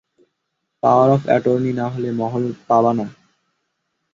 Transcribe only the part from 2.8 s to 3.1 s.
না।